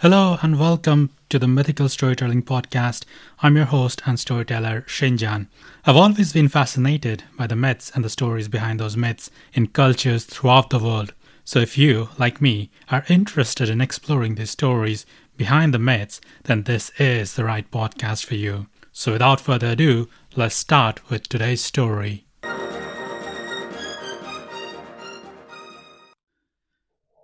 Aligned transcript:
Hello 0.00 0.36
and 0.42 0.60
welcome 0.60 1.08
to 1.30 1.38
the 1.38 1.48
Mythical 1.48 1.88
Storytelling 1.88 2.42
Podcast. 2.42 3.06
I'm 3.40 3.56
your 3.56 3.64
host 3.64 4.02
and 4.04 4.20
storyteller, 4.20 4.82
Shinjan. 4.82 5.46
I've 5.86 5.96
always 5.96 6.34
been 6.34 6.48
fascinated 6.48 7.24
by 7.38 7.46
the 7.46 7.56
myths 7.56 7.90
and 7.94 8.04
the 8.04 8.10
stories 8.10 8.46
behind 8.46 8.78
those 8.78 8.94
myths 8.94 9.30
in 9.54 9.68
cultures 9.68 10.26
throughout 10.26 10.68
the 10.68 10.78
world. 10.78 11.14
So 11.46 11.60
if 11.60 11.78
you, 11.78 12.10
like 12.18 12.42
me, 12.42 12.70
are 12.90 13.06
interested 13.08 13.70
in 13.70 13.80
exploring 13.80 14.34
these 14.34 14.50
stories 14.50 15.06
behind 15.38 15.72
the 15.72 15.78
myths, 15.78 16.20
then 16.44 16.64
this 16.64 16.90
is 16.98 17.34
the 17.34 17.46
right 17.46 17.70
podcast 17.70 18.26
for 18.26 18.34
you. 18.34 18.66
So 18.92 19.12
without 19.12 19.40
further 19.40 19.68
ado, 19.68 20.10
let's 20.36 20.56
start 20.56 21.08
with 21.08 21.26
today's 21.26 21.64
story. 21.64 22.26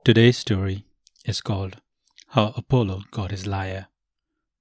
Today's 0.07 0.39
story 0.39 0.87
is 1.27 1.43
called 1.43 1.77
How 2.33 2.53
Apollo 2.57 3.03
Got 3.11 3.31
His 3.31 3.47
Lyre, 3.47 3.89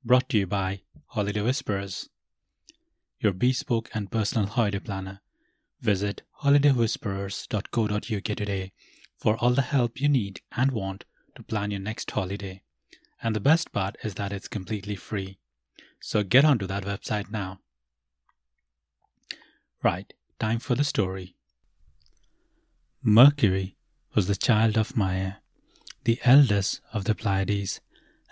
brought 0.04 0.28
to 0.28 0.38
you 0.40 0.46
by 0.46 0.82
Holiday 1.06 1.40
Whisperers, 1.40 2.10
your 3.22 3.32
bespoke 3.32 3.90
and 3.94 4.12
personal 4.12 4.46
holiday 4.48 4.80
planner. 4.80 5.22
Visit 5.80 6.24
holidaywhisperers.co.uk 6.44 8.24
today 8.24 8.74
for 9.18 9.38
all 9.38 9.52
the 9.52 9.62
help 9.62 10.02
you 10.02 10.10
need 10.10 10.42
and 10.52 10.74
want 10.74 11.06
to 11.36 11.44
plan 11.44 11.72
your 11.72 11.80
next 11.80 12.12
holiday. 12.12 12.62
And 13.24 13.34
the 13.34 13.40
best 13.40 13.72
part 13.72 13.96
is 14.04 14.16
that 14.16 14.34
it's 14.34 14.50
completely 14.50 14.98
free. 14.98 15.40
So 16.02 16.24
get 16.24 16.44
onto 16.44 16.68
that 16.68 16.84
website 16.84 17.32
now. 17.32 17.60
Right, 19.82 20.14
time 20.40 20.60
for 20.60 20.76
the 20.76 20.84
story. 20.84 21.38
Mercury 23.02 23.78
was 24.14 24.28
the 24.28 24.36
child 24.36 24.78
of 24.78 24.98
Maia, 24.98 25.36
the 26.04 26.20
eldest 26.24 26.82
of 26.94 27.04
the 27.06 27.16
Pleiades, 27.16 27.80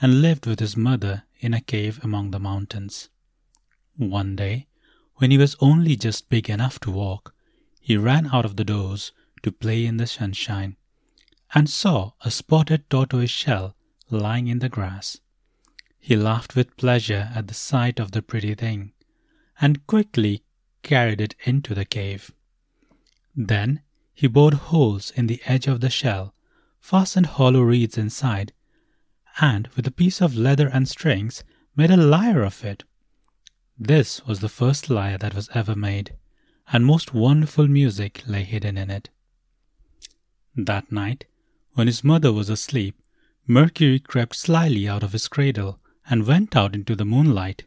and 0.02 0.22
lived 0.22 0.46
with 0.46 0.60
his 0.60 0.78
mother 0.78 1.24
in 1.40 1.54
a 1.54 1.62
cave 1.62 2.00
among 2.04 2.32
the 2.32 2.40
mountains. 2.40 3.10
One 3.96 4.36
day, 4.36 4.68
when 5.16 5.32
he 5.32 5.38
was 5.38 5.56
only 5.60 5.96
just 5.96 6.30
big 6.30 6.50
enough 6.50 6.80
to 6.82 6.92
walk, 6.92 7.34
he 7.82 7.98
ran 7.98 8.30
out 8.34 8.46
of 8.46 8.56
the 8.56 8.64
doors 8.64 9.12
to 9.44 9.52
play 9.52 9.86
in 9.86 9.98
the 9.98 10.08
sunshine 10.08 10.78
and 11.54 11.70
saw 11.70 12.12
a 12.24 12.32
spotted 12.32 12.90
tortoise 12.90 13.32
shell 13.32 13.76
lying 14.10 14.48
in 14.48 14.60
the 14.60 14.70
grass. 14.70 15.20
He 16.00 16.16
laughed 16.16 16.56
with 16.56 16.78
pleasure 16.78 17.32
at 17.36 17.48
the 17.48 17.54
sight 17.54 18.00
of 18.00 18.12
the 18.12 18.22
pretty 18.22 18.56
thing 18.56 18.94
and 19.60 19.86
quickly 19.88 20.44
carried 20.84 21.20
it 21.20 21.36
into 21.44 21.76
the 21.76 21.86
cave. 21.86 22.32
Then 23.36 23.82
he 24.14 24.28
bored 24.28 24.54
holes 24.54 25.12
in 25.12 25.28
the 25.28 25.42
edge 25.46 25.68
of 25.68 25.82
the 25.82 25.90
shell, 25.90 26.34
fastened 26.80 27.26
hollow 27.26 27.62
reeds 27.62 27.98
inside, 27.98 28.54
and 29.42 29.68
with 29.76 29.86
a 29.88 29.92
piece 29.92 30.22
of 30.22 30.36
leather 30.36 30.68
and 30.68 30.88
strings 30.88 31.44
made 31.76 31.92
a 31.92 31.98
lyre 31.98 32.44
of 32.44 32.64
it. 32.64 32.84
This 33.78 34.26
was 34.26 34.40
the 34.40 34.50
first 34.50 34.90
lyre 34.90 35.18
that 35.18 35.34
was 35.34 35.50
ever 35.54 35.76
made, 35.76 36.16
and 36.72 36.86
most 36.86 37.14
wonderful 37.14 37.68
music 37.68 38.24
lay 38.28 38.44
hidden 38.44 38.78
in 38.78 38.90
it. 38.90 39.10
That 40.56 40.92
night, 40.92 41.26
when 41.74 41.88
his 41.88 42.04
mother 42.04 42.34
was 42.34 42.50
asleep, 42.50 43.02
Mercury 43.48 44.00
crept 44.00 44.36
slyly 44.36 44.88
out 44.88 45.04
of 45.04 45.14
his 45.14 45.28
cradle 45.28 45.80
and 46.10 46.28
went 46.28 46.56
out 46.56 46.76
into 46.76 46.96
the 46.96 47.06
moonlight. 47.06 47.64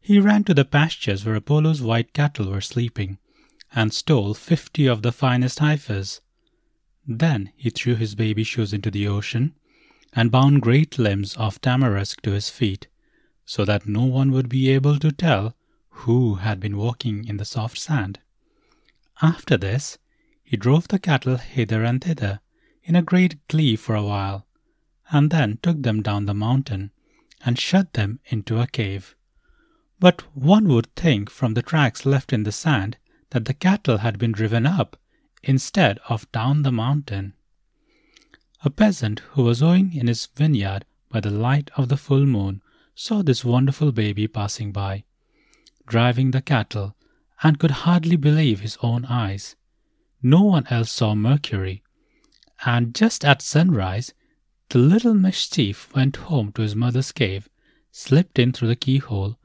He 0.00 0.18
ran 0.18 0.44
to 0.44 0.54
the 0.54 0.64
pastures 0.64 1.24
where 1.24 1.34
Apollo's 1.34 1.80
white 1.80 2.12
cattle 2.12 2.50
were 2.50 2.60
sleeping 2.60 3.18
and 3.74 3.94
stole 3.94 4.34
fifty 4.34 4.86
of 4.86 5.02
the 5.02 5.12
finest 5.12 5.60
heifers. 5.60 6.20
Then 7.06 7.52
he 7.56 7.70
threw 7.70 7.96
his 7.96 8.14
baby 8.14 8.44
shoes 8.44 8.72
into 8.72 8.90
the 8.90 9.08
ocean 9.08 9.54
and 10.12 10.30
bound 10.30 10.62
great 10.62 10.98
limbs 10.98 11.34
of 11.36 11.60
tamarisk 11.60 12.20
to 12.22 12.32
his 12.32 12.48
feet, 12.48 12.86
so 13.44 13.64
that 13.64 13.86
no 13.86 14.04
one 14.04 14.30
would 14.30 14.48
be 14.48 14.68
able 14.70 14.98
to 14.98 15.10
tell 15.10 15.56
who 15.90 16.36
had 16.36 16.60
been 16.60 16.76
walking 16.76 17.26
in 17.26 17.38
the 17.38 17.44
soft 17.44 17.78
sand. 17.78 18.20
After 19.20 19.56
this, 19.56 19.98
he 20.42 20.56
drove 20.56 20.88
the 20.88 20.98
cattle 20.98 21.36
hither 21.36 21.82
and 21.82 22.02
thither 22.02 22.40
in 22.84 22.94
a 22.94 23.02
great 23.02 23.46
glee 23.48 23.76
for 23.76 23.94
a 23.94 24.04
while, 24.04 24.46
and 25.10 25.30
then 25.30 25.58
took 25.62 25.82
them 25.82 26.02
down 26.02 26.26
the 26.26 26.34
mountain 26.34 26.92
and 27.44 27.58
shut 27.58 27.94
them 27.94 28.20
into 28.26 28.60
a 28.60 28.66
cave. 28.66 29.16
But 29.98 30.22
one 30.36 30.68
would 30.68 30.94
think 30.94 31.30
from 31.30 31.54
the 31.54 31.62
tracks 31.62 32.06
left 32.06 32.32
in 32.32 32.44
the 32.44 32.52
sand 32.52 32.96
that 33.30 33.44
the 33.46 33.54
cattle 33.54 33.98
had 33.98 34.18
been 34.18 34.32
driven 34.32 34.66
up 34.66 34.96
instead 35.42 35.98
of 36.08 36.30
down 36.32 36.62
the 36.62 36.72
mountain. 36.72 37.34
A 38.64 38.70
peasant 38.70 39.20
who 39.30 39.42
was 39.42 39.60
hoeing 39.60 39.94
in 39.94 40.06
his 40.06 40.26
vineyard 40.26 40.84
by 41.08 41.20
the 41.20 41.30
light 41.30 41.70
of 41.76 41.88
the 41.88 41.96
full 41.96 42.26
moon 42.26 42.62
saw 42.94 43.22
this 43.22 43.44
wonderful 43.44 43.92
baby 43.92 44.28
passing 44.28 44.72
by, 44.72 45.04
driving 45.86 46.30
the 46.30 46.42
cattle, 46.42 46.94
and 47.42 47.58
could 47.58 47.70
hardly 47.70 48.16
believe 48.16 48.60
his 48.60 48.78
own 48.82 49.04
eyes. 49.06 49.56
No 50.22 50.42
one 50.42 50.66
else 50.68 50.92
saw 50.92 51.14
Mercury, 51.14 51.82
and 52.64 52.94
just 52.94 53.24
at 53.24 53.42
sunrise, 53.42 54.14
the 54.68 54.78
little 54.78 55.14
mischief 55.14 55.92
went 55.94 56.16
home 56.16 56.52
to 56.52 56.62
his 56.62 56.76
mother's 56.76 57.10
cave, 57.10 57.48
slipped 57.90 58.38
in 58.38 58.52
through 58.52 58.68
the 58.68 58.76
keyhole, 58.76 59.38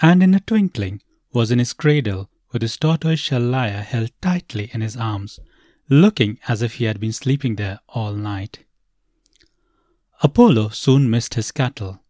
and 0.00 0.22
in 0.22 0.34
a 0.34 0.40
twinkling 0.40 1.02
was 1.32 1.50
in 1.50 1.58
his 1.58 1.72
cradle 1.72 2.30
with 2.54 2.62
his 2.62 2.76
tortoise-shell 2.76 3.42
lyre 3.42 3.82
held 3.82 4.12
tightly 4.22 4.70
in 4.72 4.80
his 4.80 4.96
arms, 4.96 5.40
looking 5.90 6.38
as 6.46 6.62
if 6.62 6.74
he 6.74 6.84
had 6.84 7.00
been 7.00 7.12
sleeping 7.12 7.56
there 7.56 7.80
all 7.88 8.12
night. 8.12 8.60
Apollo 10.22 10.68
soon 10.68 11.10
missed 11.10 11.34
his 11.34 11.50
cattle. 11.50 12.00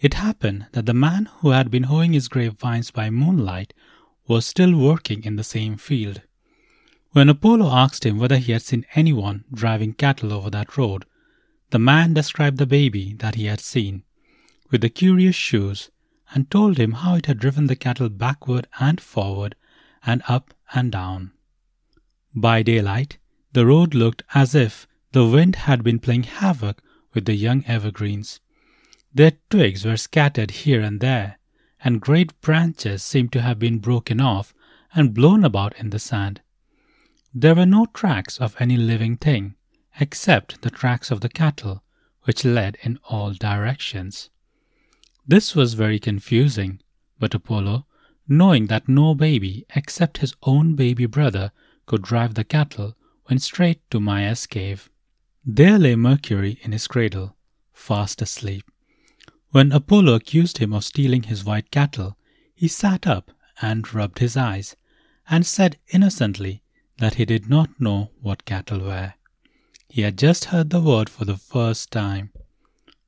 It 0.00 0.14
happened 0.14 0.66
that 0.72 0.86
the 0.86 0.94
man 0.94 1.26
who 1.40 1.50
had 1.50 1.70
been 1.70 1.82
hoeing 1.84 2.14
his 2.14 2.28
grapevines 2.28 2.90
by 2.90 3.10
moonlight 3.10 3.74
was 4.26 4.46
still 4.46 4.74
working 4.74 5.22
in 5.22 5.36
the 5.36 5.44
same 5.44 5.76
field. 5.76 6.22
When 7.12 7.28
Apollo 7.28 7.70
asked 7.70 8.06
him 8.06 8.18
whether 8.18 8.38
he 8.38 8.52
had 8.52 8.62
seen 8.62 8.86
anyone 8.94 9.44
driving 9.52 9.92
cattle 9.92 10.32
over 10.32 10.48
that 10.48 10.78
road, 10.78 11.04
the 11.70 11.78
man 11.78 12.14
described 12.14 12.56
the 12.56 12.66
baby 12.66 13.12
that 13.18 13.34
he 13.34 13.44
had 13.44 13.60
seen, 13.60 14.02
with 14.70 14.80
the 14.80 14.88
curious 14.88 15.36
shoes, 15.36 15.90
and 16.32 16.50
told 16.50 16.78
him 16.78 16.92
how 16.92 17.16
it 17.16 17.26
had 17.26 17.38
driven 17.38 17.66
the 17.66 17.76
cattle 17.76 18.08
backward 18.08 18.66
and 18.80 18.98
forward 18.98 19.54
and 20.06 20.22
up 20.28 20.54
and 20.74 20.92
down. 20.92 21.32
By 22.34 22.62
daylight, 22.62 23.18
the 23.52 23.66
road 23.66 23.94
looked 23.94 24.22
as 24.34 24.54
if 24.54 24.86
the 25.12 25.26
wind 25.26 25.56
had 25.56 25.84
been 25.84 26.00
playing 26.00 26.24
havoc 26.24 26.82
with 27.12 27.24
the 27.24 27.34
young 27.34 27.64
evergreens. 27.66 28.40
Their 29.12 29.32
twigs 29.48 29.84
were 29.84 29.96
scattered 29.96 30.50
here 30.50 30.80
and 30.80 31.00
there, 31.00 31.38
and 31.84 32.00
great 32.00 32.40
branches 32.40 33.02
seemed 33.02 33.32
to 33.32 33.42
have 33.42 33.58
been 33.58 33.78
broken 33.78 34.20
off 34.20 34.52
and 34.94 35.14
blown 35.14 35.44
about 35.44 35.78
in 35.78 35.90
the 35.90 35.98
sand. 35.98 36.40
There 37.32 37.54
were 37.54 37.66
no 37.66 37.86
tracks 37.86 38.38
of 38.38 38.56
any 38.58 38.76
living 38.76 39.16
thing, 39.16 39.54
except 40.00 40.62
the 40.62 40.70
tracks 40.70 41.10
of 41.10 41.20
the 41.20 41.28
cattle, 41.28 41.84
which 42.22 42.44
led 42.44 42.76
in 42.82 42.98
all 43.04 43.32
directions. 43.32 44.30
This 45.26 45.54
was 45.54 45.74
very 45.74 45.98
confusing, 45.98 46.80
but 47.18 47.34
Apollo, 47.34 47.86
knowing 48.28 48.66
that 48.66 48.88
no 48.88 49.14
baby 49.14 49.66
except 49.74 50.18
his 50.18 50.34
own 50.42 50.74
baby 50.74 51.06
brother 51.06 51.52
could 51.86 52.02
drive 52.02 52.34
the 52.34 52.44
cattle, 52.44 52.94
went 53.28 53.42
straight 53.42 53.80
to 53.90 54.00
Maia's 54.00 54.46
cave. 54.46 54.88
There 55.44 55.78
lay 55.78 55.94
Mercury 55.94 56.58
in 56.62 56.72
his 56.72 56.86
cradle, 56.86 57.36
fast 57.72 58.22
asleep. 58.22 58.64
When 59.50 59.72
Apollo 59.72 60.14
accused 60.14 60.58
him 60.58 60.72
of 60.72 60.84
stealing 60.84 61.24
his 61.24 61.44
white 61.44 61.70
cattle, 61.70 62.16
he 62.54 62.66
sat 62.66 63.06
up 63.06 63.30
and 63.60 63.92
rubbed 63.92 64.18
his 64.18 64.36
eyes, 64.36 64.74
and 65.28 65.46
said 65.46 65.78
innocently 65.88 66.62
that 66.98 67.14
he 67.14 67.24
did 67.24 67.48
not 67.48 67.80
know 67.80 68.10
what 68.20 68.44
cattle 68.44 68.80
were. 68.80 69.14
He 69.88 70.02
had 70.02 70.18
just 70.18 70.46
heard 70.46 70.70
the 70.70 70.80
word 70.80 71.08
for 71.08 71.24
the 71.24 71.36
first 71.36 71.90
time. 71.90 72.32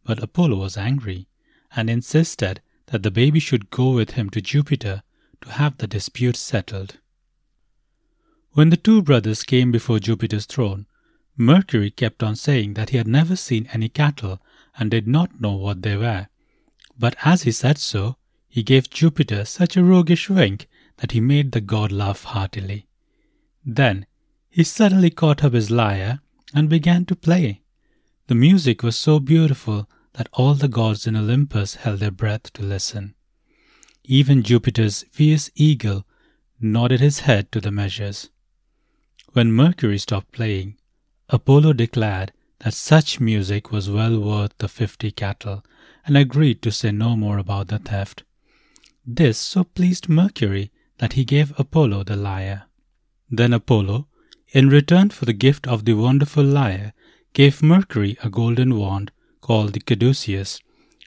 But 0.04 0.22
Apollo 0.22 0.56
was 0.58 0.76
angry 0.76 1.26
and 1.74 1.90
insisted 1.90 2.60
that 2.86 3.02
the 3.02 3.10
baby 3.10 3.40
should 3.40 3.70
go 3.70 3.90
with 3.90 4.12
him 4.12 4.30
to 4.30 4.40
Jupiter 4.40 5.02
to 5.42 5.50
have 5.50 5.78
the 5.78 5.86
dispute 5.86 6.36
settled. 6.36 6.98
When 8.52 8.70
the 8.70 8.76
two 8.76 9.02
brothers 9.02 9.42
came 9.42 9.70
before 9.70 9.98
Jupiter's 9.98 10.46
throne, 10.46 10.86
Mercury 11.36 11.90
kept 11.90 12.22
on 12.22 12.36
saying 12.36 12.74
that 12.74 12.90
he 12.90 12.96
had 12.96 13.06
never 13.06 13.36
seen 13.36 13.68
any 13.72 13.88
cattle 13.88 14.40
and 14.78 14.90
did 14.90 15.06
not 15.06 15.40
know 15.40 15.52
what 15.52 15.82
they 15.82 15.96
were. 15.96 16.28
But 16.98 17.16
as 17.24 17.42
he 17.42 17.52
said 17.52 17.78
so, 17.78 18.16
he 18.48 18.62
gave 18.62 18.88
Jupiter 18.88 19.44
such 19.44 19.76
a 19.76 19.84
roguish 19.84 20.30
wink 20.30 20.68
that 20.98 21.12
he 21.12 21.20
made 21.20 21.52
the 21.52 21.60
god 21.60 21.92
laugh 21.92 22.24
heartily. 22.24 22.86
Then 23.64 24.06
he 24.48 24.64
suddenly 24.64 25.10
caught 25.10 25.44
up 25.44 25.52
his 25.52 25.70
lyre 25.70 26.20
and 26.54 26.70
began 26.70 27.04
to 27.06 27.16
play. 27.16 27.60
The 28.28 28.34
music 28.34 28.82
was 28.82 28.96
so 28.96 29.20
beautiful 29.20 29.90
that 30.14 30.30
all 30.32 30.54
the 30.54 30.68
gods 30.68 31.06
in 31.06 31.16
Olympus 31.16 31.74
held 31.74 32.00
their 32.00 32.10
breath 32.10 32.50
to 32.54 32.62
listen. 32.62 33.15
Even 34.08 34.44
Jupiter's 34.44 35.04
fierce 35.10 35.50
eagle 35.56 36.06
nodded 36.60 37.00
his 37.00 37.20
head 37.20 37.50
to 37.50 37.60
the 37.60 37.72
measures. 37.72 38.30
When 39.32 39.52
Mercury 39.52 39.98
stopped 39.98 40.30
playing, 40.30 40.76
Apollo 41.28 41.72
declared 41.72 42.32
that 42.60 42.74
such 42.74 43.18
music 43.18 43.72
was 43.72 43.90
well 43.90 44.20
worth 44.20 44.56
the 44.58 44.68
fifty 44.68 45.10
cattle 45.10 45.64
and 46.06 46.16
agreed 46.16 46.62
to 46.62 46.70
say 46.70 46.92
no 46.92 47.16
more 47.16 47.38
about 47.38 47.66
the 47.66 47.80
theft. 47.80 48.22
This 49.04 49.38
so 49.38 49.64
pleased 49.64 50.08
Mercury 50.08 50.70
that 50.98 51.14
he 51.14 51.24
gave 51.24 51.58
Apollo 51.58 52.04
the 52.04 52.16
lyre. 52.16 52.66
Then 53.28 53.52
Apollo, 53.52 54.06
in 54.52 54.68
return 54.68 55.10
for 55.10 55.24
the 55.24 55.32
gift 55.32 55.66
of 55.66 55.84
the 55.84 55.94
wonderful 55.94 56.44
lyre, 56.44 56.92
gave 57.32 57.60
Mercury 57.60 58.16
a 58.22 58.30
golden 58.30 58.78
wand 58.78 59.10
called 59.40 59.72
the 59.72 59.80
caduceus, 59.80 60.60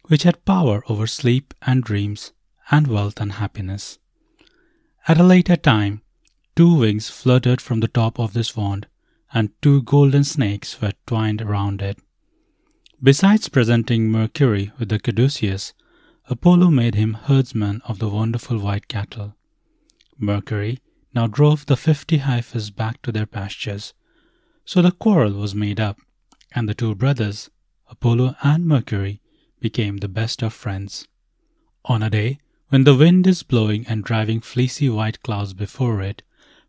which 0.07 0.23
had 0.23 0.43
power 0.43 0.83
over 0.89 1.07
sleep 1.07 1.53
and 1.61 1.81
dreams, 1.81 2.33
and 2.71 2.87
wealth 2.87 3.19
and 3.19 3.33
happiness. 3.33 3.99
At 5.07 5.19
a 5.19 5.23
later 5.23 5.55
time, 5.55 6.01
two 6.55 6.75
wings 6.75 7.09
fluttered 7.09 7.61
from 7.61 7.79
the 7.79 7.87
top 7.87 8.19
of 8.19 8.33
this 8.33 8.55
wand, 8.55 8.87
and 9.33 9.51
two 9.61 9.81
golden 9.83 10.23
snakes 10.23 10.81
were 10.81 10.93
twined 11.05 11.41
around 11.41 11.81
it. 11.81 11.99
Besides 13.01 13.49
presenting 13.49 14.09
Mercury 14.09 14.71
with 14.77 14.89
the 14.89 14.99
caduceus, 14.99 15.73
Apollo 16.27 16.69
made 16.69 16.95
him 16.95 17.13
herdsman 17.13 17.81
of 17.85 17.99
the 17.99 18.09
wonderful 18.09 18.59
white 18.59 18.87
cattle. 18.87 19.35
Mercury 20.17 20.79
now 21.15 21.25
drove 21.25 21.65
the 21.65 21.77
fifty 21.77 22.17
heifers 22.17 22.69
back 22.69 23.01
to 23.01 23.11
their 23.11 23.25
pastures. 23.25 23.93
So 24.65 24.81
the 24.81 24.91
quarrel 24.91 25.33
was 25.33 25.55
made 25.55 25.79
up, 25.79 25.97
and 26.53 26.69
the 26.69 26.75
two 26.75 26.93
brothers, 26.93 27.49
Apollo 27.87 28.35
and 28.43 28.67
Mercury, 28.67 29.21
became 29.59 29.97
the 29.97 30.07
best 30.07 30.43
of 30.43 30.53
friends. 30.53 31.07
On 31.85 32.03
a 32.03 32.09
day 32.09 32.37
when 32.69 32.83
the 32.83 32.95
wind 32.95 33.25
is 33.25 33.41
blowing 33.41 33.85
and 33.87 34.03
driving 34.03 34.39
fleecy 34.39 34.87
white 34.87 35.21
clouds 35.23 35.53
before 35.53 36.01
it, 36.01 36.21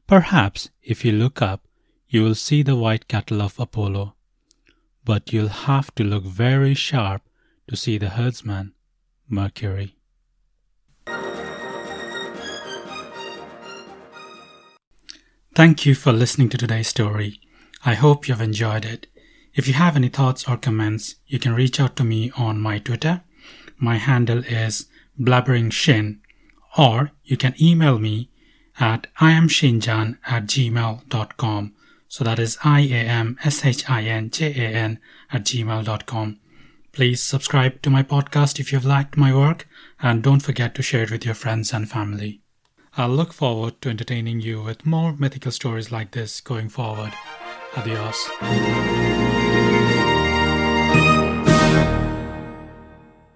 perhaps 0.07 0.71
if 0.83 1.05
you 1.05 1.13
look 1.13 1.43
up, 1.43 1.67
you 2.09 2.23
will 2.23 2.35
see 2.35 2.63
the 2.63 2.75
white 2.75 3.07
cattle 3.07 3.43
of 3.43 3.61
Apollo. 3.61 4.15
But 5.05 5.33
you'll 5.33 5.49
have 5.49 5.95
to 5.97 6.05
look 6.05 6.25
very 6.25 6.75
sharp 6.75 7.23
to 7.69 7.77
see 7.77 7.99
the 7.99 8.11
herdsman, 8.11 8.73
Mercury. 9.29 9.97
Thank 15.55 15.85
you 15.85 15.95
for 15.95 16.13
listening 16.13 16.49
to 16.51 16.59
today's 16.59 16.89
story. 16.89 17.41
I 17.85 17.95
hope 17.95 18.27
you've 18.27 18.41
enjoyed 18.41 18.87
it. 18.87 19.07
If 19.55 19.69
you 19.69 19.75
have 19.75 19.97
any 19.97 20.09
thoughts 20.09 20.49
or 20.49 20.57
comments, 20.57 21.17
you 21.27 21.39
can 21.39 21.53
reach 21.53 21.79
out 21.79 21.97
to 21.97 22.05
me 22.05 22.33
on 22.37 22.59
my 22.59 22.79
Twitter. 22.79 23.23
My 23.79 23.97
handle 23.97 24.45
is 24.45 24.87
blabberingshin, 25.21 26.19
or 26.79 27.11
you 27.25 27.37
can 27.37 27.55
email 27.61 27.99
me 27.99 28.31
at 28.79 29.09
iamshinjan 29.21 30.19
at 30.27 30.47
gmail.com. 30.47 31.75
So 32.09 32.25
that 32.25 32.39
is 32.39 32.57
I-A-M-S-H-I-N-J-A-N 32.65 34.99
at 35.33 35.45
gmail.com. 35.45 36.41
Please 36.93 37.23
subscribe 37.23 37.83
to 37.83 37.91
my 37.91 38.03
podcast 38.03 38.59
if 38.59 38.73
you've 38.73 38.85
liked 38.85 39.17
my 39.17 39.33
work, 39.33 39.69
and 40.03 40.21
don't 40.23 40.41
forget 40.41 40.75
to 40.75 40.83
share 40.83 41.05
it 41.05 41.13
with 41.13 41.25
your 41.25 41.35
friends 41.35 41.73
and 41.73 41.89
family. 41.89 42.41
I'll 42.97 43.11
look 43.11 43.33
forward 43.33 43.81
to 43.83 43.91
entertaining 43.91 44.41
you 44.41 44.61
with 44.63 44.85
more 44.85 45.15
mythical 45.17 45.53
stories 45.53 45.93
like 45.93 46.11
this 46.11 46.41
going 46.41 46.69
forward. 46.69 47.13
Adios. 47.77 48.29